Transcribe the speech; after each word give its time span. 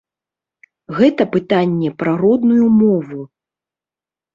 Гэта 1.01 1.23
пытанне 1.37 1.95
пра 2.03 2.17
родную 2.25 2.67
мову. 2.83 3.21